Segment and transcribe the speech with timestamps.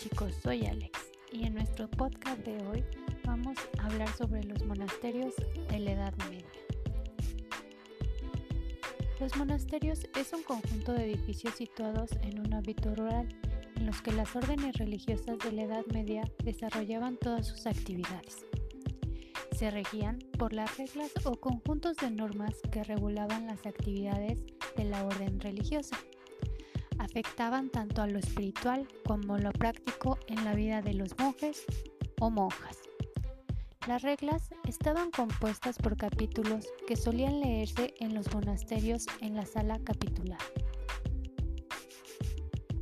[0.00, 0.98] chicos, soy Alex
[1.30, 2.82] y en nuestro podcast de hoy
[3.26, 5.34] vamos a hablar sobre los monasterios
[5.68, 6.46] de la Edad Media.
[9.20, 13.28] Los monasterios es un conjunto de edificios situados en un hábito rural
[13.76, 18.46] en los que las órdenes religiosas de la Edad Media desarrollaban todas sus actividades.
[19.54, 24.46] Se regían por las reglas o conjuntos de normas que regulaban las actividades
[24.78, 25.98] de la orden religiosa
[27.10, 31.64] afectaban tanto a lo espiritual como lo práctico en la vida de los monjes
[32.20, 32.78] o monjas.
[33.88, 39.80] Las reglas estaban compuestas por capítulos que solían leerse en los monasterios en la sala
[39.80, 40.38] capitular.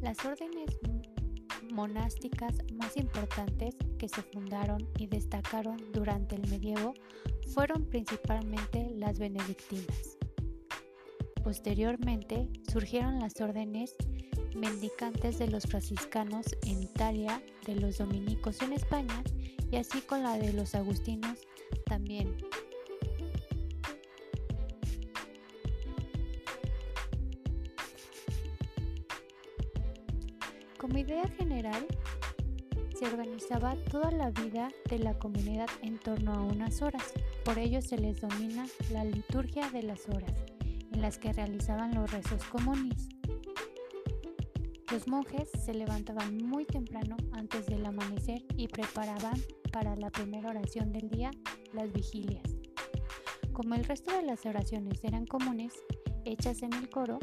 [0.00, 0.76] Las órdenes
[1.72, 6.94] monásticas más importantes que se fundaron y destacaron durante el medievo
[7.54, 10.18] fueron principalmente las benedictinas.
[11.44, 13.94] Posteriormente surgieron las órdenes
[14.54, 19.22] mendicantes de los franciscanos en Italia, de los dominicos en España
[19.70, 21.38] y así con la de los agustinos
[21.86, 22.36] también.
[30.78, 31.86] Como idea general,
[32.96, 37.12] se organizaba toda la vida de la comunidad en torno a unas horas,
[37.44, 40.32] por ello se les domina la liturgia de las horas
[40.92, 43.15] en las que realizaban los rezos comunes.
[44.92, 49.40] Los monjes se levantaban muy temprano antes del amanecer y preparaban
[49.72, 51.30] para la primera oración del día
[51.72, 52.44] las vigilias.
[53.52, 55.72] Como el resto de las oraciones eran comunes,
[56.24, 57.18] hechas en el coro,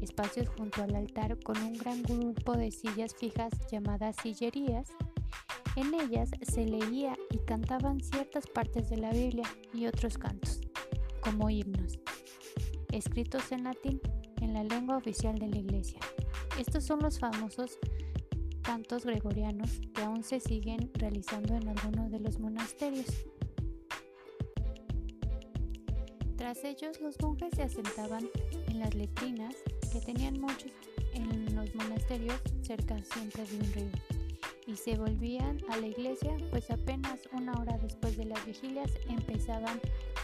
[0.00, 4.88] espacios junto al altar con un gran grupo de sillas fijas llamadas sillerías,
[5.76, 10.60] en ellas se leía y cantaban ciertas partes de la Biblia y otros cantos,
[11.20, 11.98] como himnos
[12.96, 14.00] escritos en latín,
[14.56, 16.00] la lengua oficial de la Iglesia.
[16.58, 17.78] Estos son los famosos
[18.62, 23.06] cantos gregorianos que aún se siguen realizando en algunos de los monasterios.
[26.36, 28.30] Tras ellos, los monjes se asentaban
[28.68, 29.54] en las letrinas
[29.92, 30.72] que tenían muchos
[31.12, 33.90] en los monasterios cerca siempre de un río
[34.66, 39.78] y se volvían a la iglesia, pues apenas una hora después de las vigilias empezaban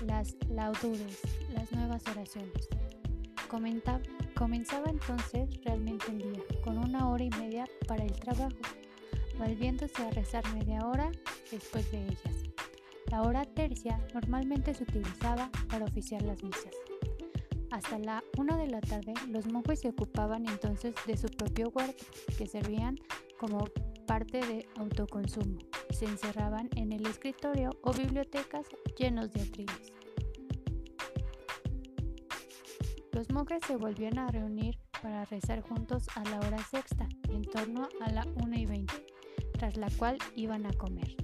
[0.06, 1.20] las laududes,
[1.54, 2.68] las nuevas oraciones.
[3.52, 8.56] Comenzaba entonces realmente el día, con una hora y media para el trabajo,
[9.38, 11.12] volviéndose a rezar media hora
[11.50, 12.44] después de ellas.
[13.10, 16.72] La hora tercia normalmente se utilizaba para oficiar las misas.
[17.70, 22.04] Hasta la una de la tarde, los monjes se ocupaban entonces de su propio huerto,
[22.38, 22.98] que servían
[23.38, 23.66] como
[24.06, 25.58] parte de autoconsumo.
[25.90, 30.01] Se encerraban en el escritorio o bibliotecas llenos de atriles.
[33.22, 37.88] Los monjes se volvían a reunir para rezar juntos a la hora sexta, en torno
[38.00, 38.92] a la 1 y 20,
[39.52, 41.14] tras la cual iban a comer.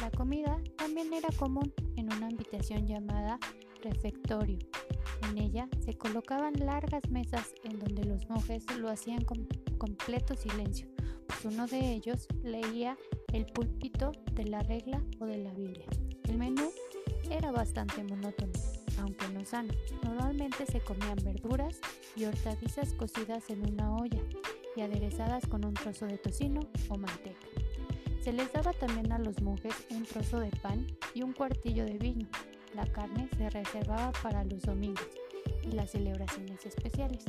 [0.00, 3.40] La comida también era común en una habitación llamada
[3.82, 4.60] refectorio.
[5.28, 10.86] En ella se colocaban largas mesas en donde los monjes lo hacían con completo silencio,
[11.42, 12.96] uno de ellos leía
[13.32, 15.86] el púlpito de la regla o de la Biblia.
[16.28, 16.70] El menú
[17.28, 18.52] era bastante monótono,
[19.00, 19.72] aunque no sano.
[20.02, 21.80] Normalmente se comían verduras
[22.16, 24.22] y hortalizas cocidas en una olla
[24.76, 27.46] y aderezadas con un trozo de tocino o manteca.
[28.20, 31.98] Se les daba también a los monjes un trozo de pan y un cuartillo de
[31.98, 32.28] vino.
[32.74, 35.08] La carne se reservaba para los domingos
[35.62, 37.24] y las celebraciones especiales,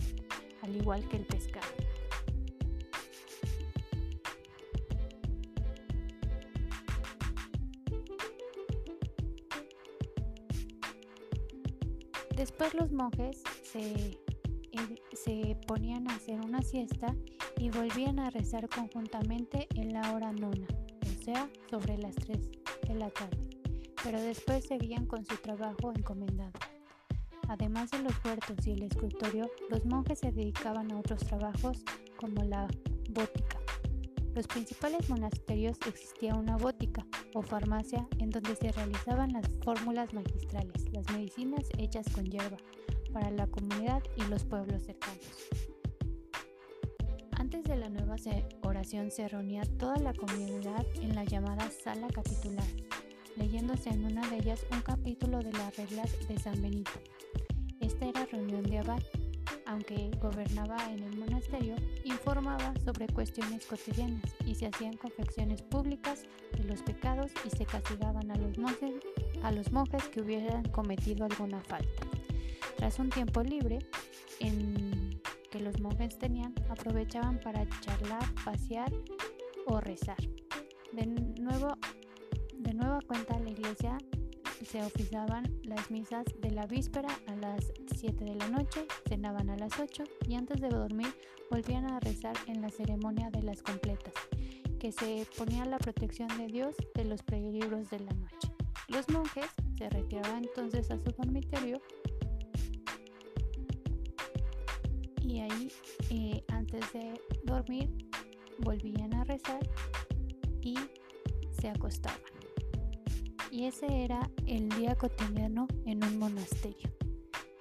[0.61, 1.88] al igual que el pescado.
[12.39, 14.17] Después los monjes se,
[15.11, 17.13] se, ponían a hacer una siesta
[17.57, 20.65] y volvían a rezar conjuntamente en la hora nona,
[21.01, 22.39] o sea, sobre las 3
[22.87, 23.45] de la tarde,
[24.05, 26.53] pero después seguían con su trabajo encomendado.
[27.49, 31.83] Además de los huertos y el escritorio, los monjes se dedicaban a otros trabajos
[32.15, 32.69] como la
[33.09, 33.59] bótica,
[34.35, 40.91] los principales monasterios existía una bótica o farmacia en donde se realizaban las fórmulas magistrales,
[40.91, 42.57] las medicinas hechas con hierba,
[43.11, 45.25] para la comunidad y los pueblos cercanos.
[47.31, 48.15] Antes de la nueva
[48.63, 52.67] oración se reunía toda la comunidad en la llamada sala capitular,
[53.35, 56.91] leyéndose en una de ellas un capítulo de las reglas de San Benito.
[57.79, 59.01] Esta era reunión de abad
[59.69, 66.23] aunque gobernaba en el monasterio, informaba sobre cuestiones cotidianas y se hacían confecciones públicas
[66.57, 68.95] de los pecados y se castigaban a los monjes,
[69.43, 72.01] a los monjes que hubieran cometido alguna falta.
[72.77, 73.77] Tras un tiempo libre
[74.39, 75.21] en
[75.51, 78.91] que los monjes tenían, aprovechaban para charlar, pasear
[79.67, 80.17] o rezar.
[80.93, 81.77] De nuevo,
[82.57, 83.97] de nueva cuenta la iglesia
[84.65, 89.57] se oficiaban las misas de la víspera a las 7 de la noche, cenaban a
[89.57, 91.13] las 8 y antes de dormir
[91.49, 94.13] volvían a rezar en la ceremonia de las completas,
[94.79, 98.51] que se ponía la protección de Dios de los peligros de la noche.
[98.87, 99.45] Los monjes
[99.77, 101.81] se retiraban entonces a su dormitorio
[105.21, 105.71] y ahí
[106.09, 107.89] eh, antes de dormir
[108.59, 109.59] volvían a rezar
[110.61, 110.75] y
[111.59, 112.38] se acostaban.
[113.61, 116.89] Ese era el día cotidiano en un monasterio.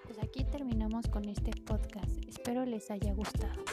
[0.05, 2.25] Pues aquí terminamos con este podcast.
[2.29, 3.65] Espero les haya gustado.